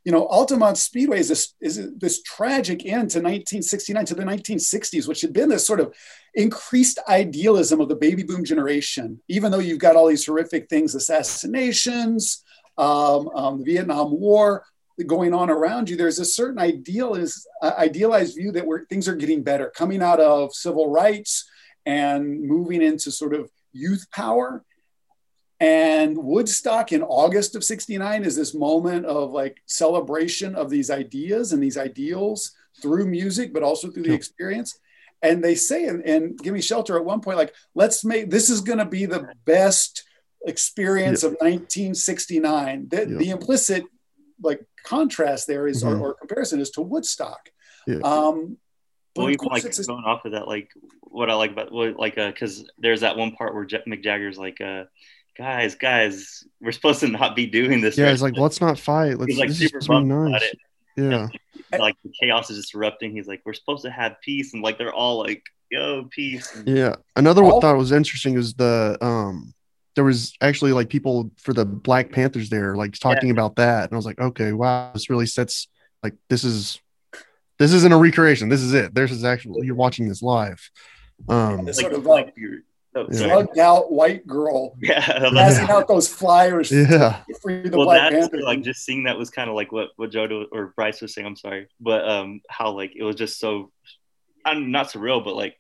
You 0.08 0.14
know, 0.14 0.26
Altamont 0.28 0.78
Speedway 0.78 1.20
is 1.20 1.28
this, 1.28 1.54
is 1.60 1.92
this 1.98 2.22
tragic 2.22 2.86
end 2.86 3.12
to 3.12 3.20
1969 3.20 4.06
to 4.06 4.16
the 4.16 4.24
1960s, 4.24 5.06
which 5.06 5.20
had 5.20 5.34
been 5.34 5.50
this 5.50 5.68
sort 5.68 5.82
of 5.82 5.94
increased 6.34 6.98
idealism 7.10 7.82
of 7.82 7.90
the 7.90 7.96
baby 7.98 8.24
boom 8.24 8.46
generation, 8.46 9.20
even 9.28 9.52
though 9.52 9.60
you've 9.60 9.80
got 9.80 9.98
all 9.98 10.08
these 10.08 10.26
horrific 10.26 10.70
things, 10.70 10.96
assassinations, 10.96 12.42
um, 12.78 13.28
um, 13.36 13.58
the 13.58 13.66
Vietnam 13.66 14.18
War, 14.18 14.64
going 15.06 15.34
on 15.34 15.50
around 15.50 15.90
you, 15.90 15.98
there's 15.98 16.20
a 16.20 16.26
certain 16.26 16.58
uh, 16.58 17.74
idealized 17.78 18.38
view 18.38 18.54
that 18.54 18.66
we're, 18.66 18.86
things 18.86 19.10
are 19.10 19.16
getting 19.16 19.44
better, 19.44 19.74
coming 19.76 20.02
out 20.02 20.22
of 20.22 20.54
civil 20.54 20.90
rights 20.90 21.50
and 21.86 22.44
moving 22.44 22.82
into 22.82 23.12
sort 23.12 23.34
of 23.34 23.52
youth 23.74 24.10
power. 24.12 24.64
And 25.60 26.18
Woodstock 26.18 26.92
in 26.92 27.02
August 27.02 27.56
of 27.56 27.64
69 27.64 28.24
is 28.24 28.36
this 28.36 28.54
moment 28.54 29.06
of 29.06 29.32
like 29.32 29.62
celebration 29.66 30.56
of 30.56 30.70
these 30.70 30.92
ideas 30.92 31.52
and 31.52 31.62
these 31.62 31.78
ideals 31.78 32.52
through 32.82 33.08
music, 33.08 33.54
but 33.54 33.64
also 33.64 33.90
through 33.90 34.04
the 34.04 34.14
experience. 34.14 34.80
And 35.24 35.44
they 35.44 35.56
say, 35.56 35.86
and, 35.86 36.04
and 36.08 36.38
Gimme 36.38 36.62
Shelter 36.62 36.96
at 36.98 37.06
one 37.06 37.22
point, 37.22 37.38
like, 37.38 37.56
let's 37.74 38.06
make 38.06 38.30
this 38.30 38.52
is 38.52 38.62
going 38.62 38.78
to 38.78 38.86
be 38.86 39.08
the 39.08 39.28
best 39.46 40.04
experience 40.46 41.24
of 41.24 41.32
1969. 41.40 42.88
The, 42.90 43.06
the 43.06 43.30
implicit 43.32 43.84
like 44.42 44.64
contrast 44.84 45.48
there 45.48 45.68
is, 45.68 45.84
mm-hmm. 45.84 46.00
or, 46.02 46.10
or, 46.10 46.14
comparison 46.14 46.60
is 46.60 46.70
to 46.72 46.82
Woodstock. 46.82 47.50
Yeah. 47.88 47.98
Um, 48.04 48.58
well, 49.16 49.30
even 49.32 49.48
like 49.48 49.64
going 49.64 50.04
off 50.04 50.26
of 50.26 50.34
that, 50.34 50.48
like 50.48 50.70
what 51.02 51.32
I 51.32 51.34
like 51.34 51.52
about 51.52 51.72
what 51.72 51.98
like 51.98 52.20
uh, 52.20 52.28
because 52.28 52.70
there's 52.78 53.02
that 53.02 53.18
one 53.18 53.32
part 53.32 53.56
where 53.56 53.66
J- 53.66 53.82
Mick 53.88 54.04
Jagger's 54.04 54.38
like, 54.38 54.62
uh, 54.62 54.84
guys, 55.38 55.76
guys, 55.76 56.44
we're 56.60 56.72
supposed 56.72 57.00
to 57.02 57.08
not 57.08 57.36
be 57.36 57.46
doing 57.46 57.82
this. 57.82 57.98
Yeah, 57.98 58.06
right? 58.06 58.14
it's 58.14 58.22
like 58.22 58.38
let's 58.38 58.60
not 58.60 58.80
fight. 58.80 59.18
Let's 59.18 59.32
He's 59.32 59.40
like 59.40 59.52
super 59.52 59.80
bummed 59.86 60.10
nice. 60.10 60.28
about 60.28 60.42
it. 60.42 60.60
Yeah, 60.98 61.28
and, 61.72 61.82
like 61.82 61.96
the 62.04 62.12
chaos 62.20 62.50
is 62.50 62.58
just 62.58 62.74
erupting. 62.74 63.12
He's 63.12 63.28
like, 63.28 63.42
we're 63.46 63.54
supposed 63.54 63.84
to 63.84 63.92
have 63.92 64.20
peace, 64.22 64.54
and 64.54 64.64
like 64.64 64.78
they're 64.78 64.94
all 64.94 65.20
like, 65.20 65.44
yo, 65.70 66.06
peace. 66.06 66.56
And, 66.56 66.68
yeah, 66.68 66.96
another 67.16 67.44
one 67.44 67.62
thought 67.62 67.78
was 67.78 67.92
interesting 67.92 68.36
is 68.36 68.56
the 68.56 68.98
um 69.00 69.54
there 69.96 70.04
was 70.04 70.34
actually 70.42 70.74
like 70.74 70.90
people 70.90 71.32
for 71.38 71.54
the 71.54 71.66
Black 71.66 72.12
Panthers 72.12 72.50
there, 72.50 72.76
like 72.76 72.94
talking 72.94 73.30
yeah. 73.30 73.34
about 73.34 73.58
that, 73.58 73.86
and 73.86 73.94
I 73.94 73.96
was 73.96 74.06
like, 74.06 74.20
okay, 74.20 74.54
wow, 74.54 74.92
this 74.94 75.10
really 75.10 75.28
sets 75.28 75.68
like 76.04 76.16
this 76.30 76.44
is 76.44 76.82
this 77.60 77.74
isn't 77.74 77.92
a 77.92 77.98
recreation. 77.98 78.50
This 78.50 78.62
is 78.62 78.74
it. 78.74 78.94
This 78.94 79.12
is 79.12 79.24
actually 79.24 79.66
you're 79.66 79.76
watching 79.76 80.08
this 80.08 80.22
live. 80.22 80.70
Um, 81.28 81.66
like, 81.66 81.76
sort 81.76 81.94
of 81.94 82.06
like 82.06 82.36
oh, 82.40 82.58
drugged 83.04 83.58
out 83.58 83.92
white 83.92 84.26
girl, 84.26 84.76
yeah, 84.82 85.30
passing 85.30 85.70
out 85.70 85.88
those 85.88 86.08
flyers. 86.08 86.72
Yeah, 86.88 87.22
free 87.42 87.62
the 87.68 87.78
well, 87.78 87.88
Black 87.88 88.12
that's 88.12 88.30
Panther. 88.30 88.46
like 88.46 88.62
just 88.62 88.86
seeing 88.86 89.04
that 89.04 89.18
was 89.18 89.30
kind 89.30 89.50
of 89.50 89.56
like 89.56 89.72
what 89.72 89.90
what 89.96 90.12
Joe 90.12 90.46
or 90.52 90.74
Bryce 90.76 91.02
was 91.02 91.14
saying. 91.14 91.28
I'm 91.28 91.36
sorry, 91.36 91.68
but 91.80 92.08
um, 92.08 92.42
how 92.50 92.72
like 92.72 92.94
it 92.96 93.04
was 93.04 93.16
just 93.16 93.40
so, 93.40 93.72
I'm 94.46 94.72
not 94.72 94.88
surreal, 94.88 95.24
but 95.24 95.36
like 95.36 95.60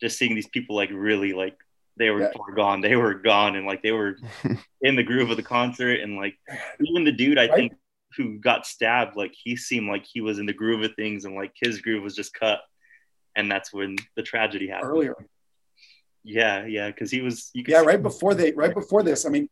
just 0.00 0.18
seeing 0.18 0.34
these 0.34 0.48
people 0.48 0.76
like 0.76 0.90
really 0.92 1.32
like 1.32 1.56
they 1.96 2.10
were 2.10 2.22
yeah. 2.22 2.30
far 2.36 2.52
gone. 2.52 2.80
They 2.80 2.96
were 2.96 3.14
gone, 3.14 3.56
and 3.56 3.66
like 3.66 3.82
they 3.82 3.92
were 3.92 4.16
in 4.80 4.96
the 4.96 5.02
groove 5.02 5.30
of 5.30 5.36
the 5.36 5.42
concert, 5.42 6.00
and 6.00 6.16
like 6.16 6.36
even 6.80 7.04
the 7.04 7.12
dude 7.12 7.38
I 7.38 7.48
right. 7.48 7.54
think 7.54 7.72
who 8.16 8.38
got 8.38 8.66
stabbed, 8.66 9.16
like 9.16 9.34
he 9.34 9.56
seemed 9.56 9.88
like 9.88 10.04
he 10.04 10.20
was 10.20 10.38
in 10.38 10.46
the 10.46 10.52
groove 10.52 10.82
of 10.82 10.94
things, 10.94 11.24
and 11.24 11.34
like 11.34 11.52
his 11.54 11.80
groove 11.80 12.02
was 12.02 12.14
just 12.14 12.34
cut, 12.34 12.60
and 13.36 13.50
that's 13.50 13.72
when 13.72 13.96
the 14.16 14.22
tragedy 14.22 14.68
happened. 14.68 14.90
Earlier. 14.90 15.16
Yeah, 16.24 16.66
yeah, 16.66 16.88
because 16.88 17.10
he 17.10 17.20
was. 17.20 17.50
yeah, 17.54 17.80
right 17.80 18.02
before 18.02 18.34
they, 18.34 18.52
right 18.52 18.74
before 18.74 19.02
this. 19.02 19.26
I 19.26 19.28
mean, 19.28 19.48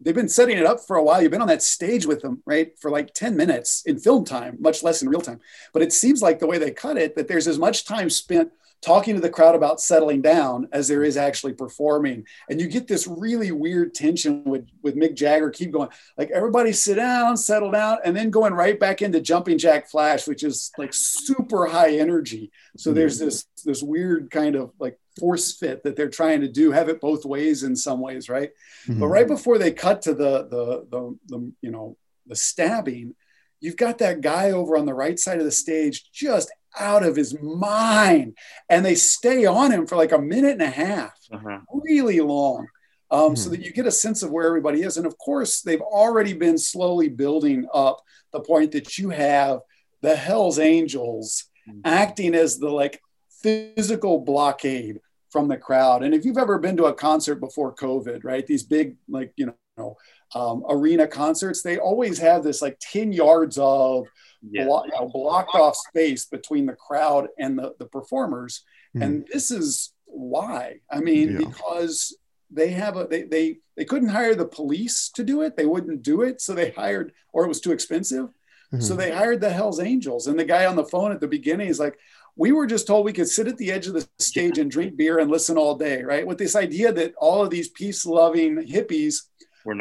they've 0.00 0.14
been 0.14 0.28
setting 0.28 0.58
it 0.58 0.66
up 0.66 0.80
for 0.80 0.96
a 0.96 1.02
while. 1.02 1.22
You've 1.22 1.30
been 1.30 1.42
on 1.42 1.48
that 1.48 1.62
stage 1.62 2.06
with 2.06 2.20
them, 2.20 2.42
right, 2.44 2.78
for 2.78 2.90
like 2.90 3.14
10 3.14 3.36
minutes 3.36 3.82
in 3.86 3.98
film 3.98 4.24
time, 4.24 4.56
much 4.60 4.82
less 4.82 5.02
in 5.02 5.08
real 5.08 5.20
time. 5.20 5.40
But 5.72 5.82
it 5.82 5.92
seems 5.92 6.22
like 6.22 6.38
the 6.38 6.46
way 6.46 6.58
they 6.58 6.70
cut 6.70 6.98
it, 6.98 7.16
that 7.16 7.28
there's 7.28 7.48
as 7.48 7.58
much 7.58 7.84
time 7.84 8.10
spent 8.10 8.50
talking 8.82 9.14
to 9.14 9.20
the 9.20 9.30
crowd 9.30 9.54
about 9.54 9.80
settling 9.80 10.20
down 10.20 10.68
as 10.70 10.86
there 10.86 11.02
is 11.02 11.16
actually 11.16 11.54
performing. 11.54 12.24
And 12.50 12.60
you 12.60 12.68
get 12.68 12.86
this 12.86 13.06
really 13.06 13.50
weird 13.50 13.94
tension 13.94 14.44
with, 14.44 14.68
with 14.82 14.96
Mick 14.96 15.14
Jagger 15.14 15.50
keep 15.50 15.72
going, 15.72 15.88
like 16.18 16.30
everybody 16.30 16.72
sit 16.72 16.96
down, 16.96 17.36
settle 17.36 17.70
down, 17.70 17.98
and 18.04 18.14
then 18.14 18.30
going 18.30 18.52
right 18.52 18.78
back 18.78 19.00
into 19.00 19.20
jumping 19.20 19.56
jack 19.58 19.88
flash, 19.88 20.28
which 20.28 20.44
is 20.44 20.72
like 20.76 20.92
super 20.92 21.66
high 21.66 21.96
energy. 21.96 22.52
So 22.76 22.90
mm-hmm. 22.90 22.98
there's 22.98 23.18
this 23.18 23.46
this 23.64 23.82
weird 23.82 24.30
kind 24.30 24.54
of 24.54 24.72
like 24.78 24.98
force 25.18 25.52
fit 25.52 25.82
that 25.82 25.96
they're 25.96 26.08
trying 26.08 26.40
to 26.42 26.48
do, 26.48 26.70
have 26.70 26.88
it 26.88 27.00
both 27.00 27.24
ways 27.24 27.62
in 27.62 27.74
some 27.76 28.00
ways, 28.00 28.28
right? 28.28 28.50
Mm-hmm. 28.86 29.00
But 29.00 29.06
right 29.06 29.26
before 29.26 29.58
they 29.58 29.72
cut 29.72 30.02
to 30.02 30.14
the 30.14 30.46
the 30.48 30.86
the, 30.90 31.18
the 31.26 31.52
you 31.60 31.70
know 31.70 31.96
the 32.26 32.36
stabbing, 32.36 33.14
you've 33.60 33.76
got 33.76 33.98
that 33.98 34.20
guy 34.20 34.50
over 34.50 34.76
on 34.76 34.86
the 34.86 34.94
right 34.94 35.18
side 35.18 35.38
of 35.38 35.44
the 35.44 35.52
stage 35.52 36.10
just 36.12 36.50
out 36.78 37.02
of 37.02 37.16
his 37.16 37.38
mind. 37.40 38.36
And 38.68 38.84
they 38.84 38.94
stay 38.94 39.46
on 39.46 39.72
him 39.72 39.86
for 39.86 39.96
like 39.96 40.12
a 40.12 40.18
minute 40.18 40.52
and 40.52 40.62
a 40.62 40.70
half, 40.70 41.18
uh-huh. 41.32 41.60
really 41.70 42.20
long. 42.20 42.68
Um, 43.10 43.20
mm-hmm. 43.20 43.34
So 43.36 43.50
that 43.50 43.60
you 43.60 43.72
get 43.72 43.86
a 43.86 43.92
sense 43.92 44.22
of 44.22 44.30
where 44.30 44.46
everybody 44.46 44.82
is. 44.82 44.96
And 44.96 45.06
of 45.06 45.16
course, 45.18 45.62
they've 45.62 45.80
already 45.80 46.32
been 46.32 46.58
slowly 46.58 47.08
building 47.08 47.66
up 47.72 48.02
the 48.32 48.40
point 48.40 48.72
that 48.72 48.98
you 48.98 49.10
have 49.10 49.60
the 50.02 50.16
Hells 50.16 50.58
Angels 50.58 51.44
mm-hmm. 51.68 51.80
acting 51.84 52.34
as 52.34 52.58
the 52.58 52.68
like 52.68 53.00
physical 53.42 54.20
blockade 54.20 55.00
from 55.36 55.48
the 55.48 55.56
crowd. 55.58 56.02
And 56.02 56.14
if 56.14 56.24
you've 56.24 56.38
ever 56.38 56.58
been 56.58 56.78
to 56.78 56.86
a 56.86 56.94
concert 56.94 57.34
before 57.34 57.74
COVID, 57.74 58.24
right, 58.24 58.46
these 58.46 58.62
big, 58.62 58.96
like, 59.06 59.34
you 59.36 59.52
know, 59.76 59.98
um, 60.34 60.64
arena 60.66 61.06
concerts, 61.06 61.60
they 61.60 61.76
always 61.76 62.16
have 62.18 62.42
this 62.42 62.62
like 62.62 62.78
10 62.80 63.12
yards 63.12 63.58
of 63.58 64.06
yeah. 64.40 64.64
block, 64.64 64.86
you 64.86 64.92
know, 64.92 65.10
blocked 65.12 65.54
off 65.54 65.76
space 65.76 66.24
between 66.24 66.64
the 66.64 66.72
crowd 66.72 67.28
and 67.38 67.58
the, 67.58 67.74
the 67.78 67.84
performers. 67.84 68.64
Mm. 68.96 69.04
And 69.04 69.26
this 69.30 69.50
is 69.50 69.92
why. 70.06 70.80
I 70.90 71.00
mean, 71.00 71.32
yeah. 71.32 71.46
because 71.46 72.16
they 72.50 72.70
have 72.70 72.96
a 72.96 73.06
they, 73.06 73.24
they 73.24 73.58
they 73.76 73.84
couldn't 73.84 74.08
hire 74.08 74.34
the 74.34 74.46
police 74.46 75.10
to 75.16 75.22
do 75.22 75.42
it. 75.42 75.54
They 75.54 75.66
wouldn't 75.66 76.02
do 76.02 76.22
it. 76.22 76.40
So 76.40 76.54
they 76.54 76.70
hired, 76.70 77.12
or 77.34 77.44
it 77.44 77.48
was 77.48 77.60
too 77.60 77.72
expensive. 77.72 78.28
Mm-hmm. 78.72 78.80
So 78.80 78.94
they 78.94 79.10
hired 79.10 79.40
the 79.40 79.50
Hells 79.50 79.80
Angels. 79.80 80.26
And 80.26 80.38
the 80.38 80.44
guy 80.44 80.66
on 80.66 80.76
the 80.76 80.84
phone 80.84 81.12
at 81.12 81.20
the 81.20 81.28
beginning 81.28 81.68
is 81.68 81.80
like, 81.80 81.98
we 82.36 82.52
were 82.52 82.66
just 82.66 82.86
told 82.86 83.04
we 83.04 83.12
could 83.12 83.28
sit 83.28 83.48
at 83.48 83.56
the 83.56 83.72
edge 83.72 83.86
of 83.86 83.94
the 83.94 84.06
stage 84.18 84.58
and 84.58 84.70
drink 84.70 84.96
beer 84.96 85.18
and 85.18 85.30
listen 85.30 85.56
all 85.56 85.74
day, 85.74 86.02
right? 86.02 86.26
With 86.26 86.36
this 86.36 86.54
idea 86.54 86.92
that 86.92 87.14
all 87.16 87.42
of 87.42 87.50
these 87.50 87.68
peace 87.68 88.04
loving 88.04 88.56
hippies 88.56 89.22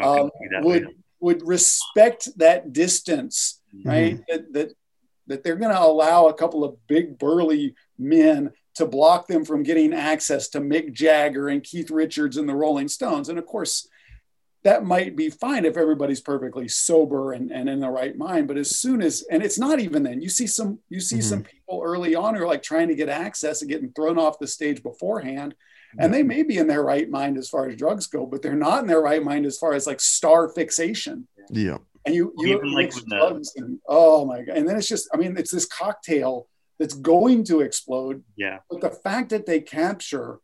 um, 0.01 0.31
would, 0.63 0.87
would 1.19 1.45
respect 1.45 2.29
that 2.37 2.71
distance 2.71 3.59
mm-hmm. 3.75 3.89
right? 3.89 4.19
That, 4.27 4.53
that, 4.53 4.71
that 5.27 5.43
they're 5.43 5.55
going 5.55 5.73
to 5.73 5.81
allow 5.81 6.27
a 6.27 6.33
couple 6.33 6.63
of 6.63 6.75
big 6.87 7.17
burly 7.17 7.75
men 7.97 8.51
to 8.75 8.85
block 8.85 9.27
them 9.27 9.45
from 9.45 9.63
getting 9.63 9.93
access 9.93 10.49
to 10.49 10.59
Mick 10.59 10.93
Jagger 10.93 11.49
and 11.49 11.63
Keith 11.63 11.89
Richards 11.89 12.37
and 12.37 12.47
the 12.47 12.55
Rolling 12.55 12.87
Stones. 12.87 13.29
And 13.29 13.39
of 13.39 13.45
course, 13.45 13.87
that 14.65 14.83
might 14.83 15.15
be 15.15 15.29
fine 15.29 15.63
if 15.63 15.77
everybody's 15.77 16.21
perfectly 16.21 16.67
sober 16.67 17.33
and, 17.33 17.51
and 17.51 17.69
in 17.69 17.79
the 17.79 17.89
right 17.89 18.17
mind. 18.17 18.47
But 18.47 18.57
as 18.57 18.79
soon 18.79 19.03
as, 19.03 19.23
and 19.29 19.43
it's 19.43 19.59
not 19.59 19.79
even 19.79 20.01
then, 20.01 20.23
you 20.23 20.27
see 20.27 20.47
some, 20.47 20.79
you 20.89 20.99
see 20.99 21.17
mm-hmm. 21.17 21.29
some 21.29 21.43
people 21.43 21.81
early 21.83 22.15
on 22.15 22.33
who 22.33 22.41
are 22.41 22.47
like 22.47 22.63
trying 22.63 22.87
to 22.87 22.95
get 22.95 23.07
access 23.07 23.61
and 23.61 23.69
getting 23.69 23.91
thrown 23.91 24.17
off 24.17 24.39
the 24.39 24.47
stage 24.47 24.81
beforehand. 24.81 25.53
And 25.97 26.13
they 26.13 26.23
may 26.23 26.43
be 26.43 26.57
in 26.57 26.67
their 26.67 26.83
right 26.83 27.09
mind 27.09 27.37
as 27.37 27.47
far 27.47 27.69
as 27.69 27.77
drugs 27.77 28.07
go, 28.07 28.25
but 28.25 28.41
they're 28.41 28.53
not 28.53 28.81
in 28.81 28.87
their 28.87 29.01
right 29.01 29.23
mind 29.23 29.45
as 29.45 29.57
far 29.57 29.73
as 29.73 29.87
like 29.87 30.01
star 30.01 30.49
fixation. 30.49 31.27
Yeah 31.49 31.77
and 32.05 32.13
you 32.13 32.33
you 32.37 32.61
like 32.75 32.91
drugs 33.07 33.53
and 33.55 33.79
oh 33.87 34.25
my 34.25 34.43
god 34.43 34.55
and 34.55 34.69
then 34.69 34.77
it's 34.77 34.87
just 34.87 35.09
i 35.11 35.17
mean 35.17 35.35
it's 35.37 35.49
this 35.49 35.65
cocktail 35.65 36.47
that's 36.77 36.93
going 36.93 37.43
to 37.43 37.61
explode 37.61 38.23
yeah 38.35 38.59
but 38.69 38.79
the 38.79 38.91
fact 38.91 39.29
that 39.29 39.47
they 39.47 39.59
capture 39.59 40.39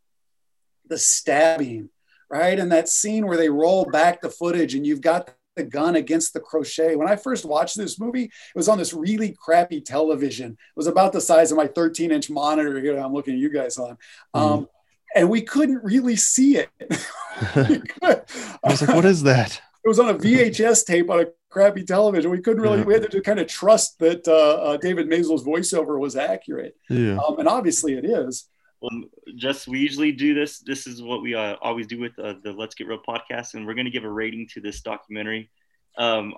the 0.87 0.97
stabbing 0.97 1.89
right 2.31 2.59
and 2.59 2.71
that 2.71 2.89
scene 2.89 3.27
where 3.27 3.37
they 3.37 3.49
roll 3.49 3.85
back 3.85 4.21
the 4.21 4.29
footage 4.29 4.75
and 4.75 4.85
you've 4.85 5.01
got 5.01 5.33
the 5.55 5.63
gun 5.63 5.95
against 5.95 6.33
the 6.33 6.39
crochet 6.39 6.95
when 6.95 7.09
i 7.09 7.15
first 7.15 7.45
watched 7.45 7.75
this 7.77 7.99
movie 7.99 8.23
it 8.23 8.55
was 8.55 8.69
on 8.69 8.77
this 8.77 8.93
really 8.93 9.35
crappy 9.37 9.81
television 9.81 10.51
it 10.51 10.57
was 10.75 10.87
about 10.87 11.11
the 11.11 11.21
size 11.21 11.51
of 11.51 11.57
my 11.57 11.67
13 11.67 12.11
inch 12.11 12.29
monitor 12.29 12.79
here 12.79 12.95
that 12.95 13.03
i'm 13.03 13.13
looking 13.13 13.33
at 13.33 13.39
you 13.39 13.51
guys 13.51 13.77
on 13.77 13.97
mm. 14.35 14.39
um, 14.39 14.67
and 15.15 15.29
we 15.29 15.41
couldn't 15.41 15.83
really 15.83 16.15
see 16.15 16.57
it 16.57 16.69
i 17.53 18.69
was 18.69 18.81
like 18.81 18.95
what 18.95 19.05
is 19.05 19.23
that 19.23 19.61
it 19.83 19.87
was 19.87 19.99
on 19.99 20.09
a 20.09 20.13
VHS 20.13 20.85
tape 20.85 21.09
on 21.09 21.21
a 21.21 21.25
crappy 21.49 21.83
television. 21.83 22.29
We 22.29 22.41
couldn't 22.41 22.61
really, 22.61 22.79
yeah. 22.79 22.83
we 22.83 22.93
had 22.93 23.09
to 23.09 23.21
kind 23.21 23.39
of 23.39 23.47
trust 23.47 23.97
that 23.99 24.27
uh, 24.27 24.31
uh, 24.63 24.77
David 24.77 25.09
Maysles' 25.09 25.43
voiceover 25.43 25.99
was 25.99 26.15
accurate. 26.15 26.75
Yeah. 26.89 27.17
Um, 27.17 27.39
and 27.39 27.47
obviously 27.47 27.93
it 27.93 28.05
is. 28.05 28.47
Um, 28.83 29.09
just 29.35 29.67
we 29.67 29.79
usually 29.79 30.11
do 30.11 30.33
this. 30.33 30.59
This 30.59 30.87
is 30.87 31.01
what 31.01 31.21
we 31.21 31.35
uh, 31.35 31.55
always 31.61 31.87
do 31.87 31.99
with 31.99 32.17
uh, 32.17 32.35
the 32.43 32.51
Let's 32.51 32.75
Get 32.75 32.87
Real 32.87 33.01
podcast, 33.07 33.53
and 33.53 33.65
we're 33.65 33.75
going 33.75 33.85
to 33.85 33.91
give 33.91 34.03
a 34.03 34.11
rating 34.11 34.47
to 34.53 34.61
this 34.61 34.81
documentary. 34.81 35.49
Um, 35.97 36.33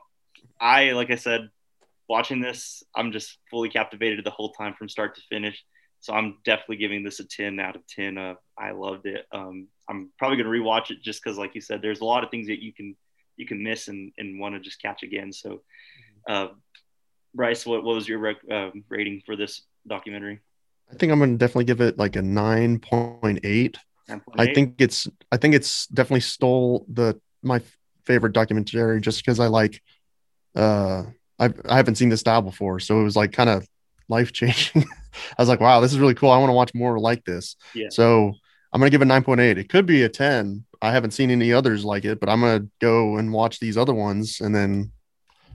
I, 0.60 0.92
like 0.92 1.10
I 1.10 1.16
said, 1.16 1.50
watching 2.10 2.42
this, 2.42 2.84
I'm 2.96 3.12
just 3.12 3.38
fully 3.50 3.70
captivated 3.70 4.26
the 4.26 4.32
whole 4.32 4.52
time 4.52 4.74
from 4.74 4.90
start 4.90 5.16
to 5.16 5.22
finish. 5.30 5.64
So 6.00 6.14
I'm 6.14 6.38
definitely 6.44 6.78
giving 6.78 7.04
this 7.04 7.22
a 7.22 7.26
10 7.26 7.62
out 7.62 7.78
of 7.78 7.88
10. 7.88 8.18
Uh, 8.18 8.34
I 8.58 8.72
loved 8.72 9.06
it. 9.06 9.26
Um, 9.32 9.68
I'm 9.90 10.12
probably 10.18 10.38
going 10.38 10.52
to 10.52 10.60
rewatch 10.60 10.92
it 10.92 11.02
just 11.02 11.24
because, 11.24 11.38
like 11.38 11.56
you 11.56 11.62
said, 11.62 11.82
there's 11.82 12.02
a 12.02 12.06
lot 12.06 12.26
of 12.26 12.30
things 12.30 12.48
that 12.48 12.62
you 12.62 12.74
can 12.74 12.96
you 13.36 13.48
can 13.48 13.64
miss 13.64 13.88
and, 13.88 14.12
and 14.18 14.40
want 14.40 14.54
to 14.54 14.60
just 14.60 14.82
catch 14.82 15.02
again. 15.02 15.34
So, 15.34 15.62
uh, 16.30 16.50
Bryce, 17.34 17.66
what, 17.66 17.84
what 17.84 17.96
was 17.96 18.08
your 18.08 18.20
rec- 18.20 18.52
uh, 18.52 18.70
rating 18.90 19.24
for 19.26 19.36
this 19.36 19.64
documentary? 19.88 20.42
I 20.94 20.98
think 20.98 21.12
I'm 21.12 21.20
going 21.20 21.32
to 21.32 21.38
definitely 21.38 21.66
give 21.66 21.82
it 21.82 21.98
like 21.98 22.16
a 22.16 22.20
9.8. 22.22 23.76
I 24.38 24.54
think 24.54 24.76
it's 24.80 25.08
I 25.32 25.38
think 25.38 25.56
it's 25.56 25.88
definitely 25.88 26.22
stole 26.22 26.86
the 26.92 27.20
my 27.42 27.62
favorite 28.06 28.34
documentary 28.34 29.00
just 29.02 29.20
because 29.20 29.40
I 29.40 29.48
like 29.48 29.82
uh 30.56 31.04
I 31.40 31.50
I 31.68 31.78
haven't 31.78 31.96
seen 31.96 32.10
this 32.10 32.20
style 32.20 32.42
before, 32.42 32.80
so 32.80 33.00
it 33.00 33.04
was 33.04 33.16
like 33.16 33.32
kind 33.32 33.50
of 33.50 33.68
life 34.10 34.34
changing. 34.34 34.84
I 35.38 35.42
was 35.42 35.50
like, 35.50 35.62
wow, 35.62 35.80
this 35.80 35.94
is 35.94 36.00
really 36.00 36.14
cool. 36.16 36.32
I 36.32 36.38
want 36.38 36.50
to 36.50 36.54
watch 36.54 36.74
more 36.76 37.00
like 37.00 37.24
this. 37.26 37.56
Yeah. 37.74 37.88
So 37.90 38.34
I'm 38.72 38.80
gonna 38.80 38.92
give 38.92 39.02
it 39.02 39.08
9.8. 39.08 39.58
It 39.58 39.70
could 39.70 39.86
be 39.86 40.04
a 40.04 40.10
10. 40.10 40.66
I 40.82 40.92
haven't 40.92 41.12
seen 41.12 41.32
any 41.32 41.54
others 41.54 41.86
like 41.86 42.06
it, 42.06 42.20
but 42.20 42.30
I'm 42.30 42.42
gonna 42.42 42.68
go 42.80 43.18
and 43.18 43.32
watch 43.32 43.60
these 43.60 43.78
other 43.78 43.94
ones 43.94 44.42
and 44.42 44.54
then 44.54 44.92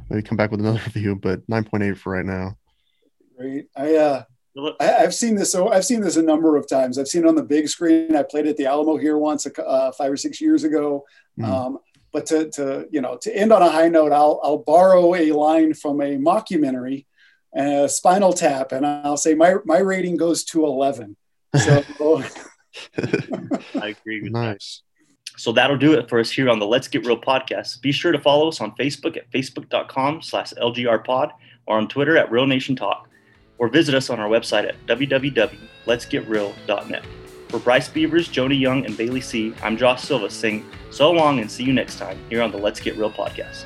maybe 0.09 0.23
come 0.23 0.37
back 0.37 0.51
with 0.51 0.61
another 0.61 0.81
review. 0.87 1.17
But 1.17 1.47
9.8 1.49 1.97
for 1.97 2.15
right 2.15 2.25
now. 2.25 2.57
Great. 3.37 3.67
I 3.77 3.95
uh 3.95 4.23
I, 4.81 4.85
have 4.85 5.15
seen 5.15 5.35
this. 5.35 5.53
So 5.53 5.69
I've 5.69 5.85
seen 5.85 6.01
this 6.01 6.17
a 6.17 6.23
number 6.23 6.57
of 6.57 6.69
times. 6.69 6.99
I've 6.99 7.09
seen 7.09 7.25
it 7.25 7.29
on 7.29 7.35
the 7.35 7.43
big 7.43 7.69
screen. 7.69 8.17
I 8.17 8.23
played 8.23 8.47
at 8.47 8.57
the 8.57 8.67
Alamo 8.67 8.97
here 8.97 9.17
once, 9.17 9.47
uh, 9.47 9.93
five 9.93 10.11
or 10.11 10.17
six 10.17 10.41
years 10.41 10.65
ago. 10.65 11.05
Mm. 11.39 11.45
Um, 11.45 11.79
but 12.13 12.27
to, 12.27 12.51
to 12.51 12.89
you 12.91 13.01
know 13.01 13.19
to 13.23 13.37
end 13.37 13.53
on 13.53 13.63
a 13.63 13.71
high 13.71 13.89
note, 13.89 14.13
I'll 14.13 14.41
I'll 14.43 14.59
borrow 14.59 15.15
a 15.15 15.33
line 15.33 15.75
from 15.75 16.01
a 16.01 16.17
mockumentary, 16.17 17.07
uh, 17.57 17.87
Spinal 17.87 18.33
Tap, 18.33 18.73
and 18.73 18.87
I'll 18.87 19.17
say 19.17 19.35
my 19.35 19.57
my 19.65 19.79
rating 19.79 20.17
goes 20.17 20.45
to 20.47 20.65
eleven. 20.65 21.17
So 21.57 21.85
I 23.81 23.89
agree 23.89 24.23
with 24.23 24.33
nice. 24.33 24.83
That. 24.83 25.41
So 25.41 25.53
that'll 25.53 25.77
do 25.77 25.93
it 25.93 26.09
for 26.09 26.19
us 26.19 26.31
here 26.31 26.51
on 26.51 26.59
the 26.59 26.67
Let's 26.67 26.89
Get 26.89 27.07
Real 27.07 27.21
podcast. 27.21 27.81
Be 27.81 27.93
sure 27.93 28.11
to 28.11 28.19
follow 28.19 28.49
us 28.49 28.61
on 28.61 28.73
Facebook 28.73 29.17
at 29.17 29.31
facebook.com 29.31 30.23
slash 30.23 30.53
lgrpod 30.55 31.31
or 31.67 31.77
on 31.77 31.87
Twitter 31.87 32.17
at 32.17 32.33
Real 32.33 32.47
Nation 32.47 32.75
Talk 32.75 33.08
or 33.59 33.69
visit 33.69 33.95
us 33.95 34.11
on 34.11 34.19
our 34.21 34.29
website 34.29 34.69
at 34.69 34.75
www.letsgetreal.net. 34.87 37.05
For 37.49 37.59
Bryce 37.59 37.89
Beavers, 37.89 38.29
Joni 38.29 38.61
Young, 38.61 38.85
and 38.85 38.95
Bailey 38.97 39.21
C., 39.21 39.53
I'm 39.63 39.77
Josh 39.77 40.03
Silva 40.03 40.31
saying 40.31 40.65
so 40.91 41.11
long 41.11 41.41
and 41.41 41.51
see 41.51 41.65
you 41.65 41.73
next 41.73 41.99
time 41.99 42.17
here 42.29 42.43
on 42.43 42.53
the 42.53 42.59
Let's 42.59 42.81
Get 42.81 42.97
Real 42.97 43.11
podcast. 43.11 43.65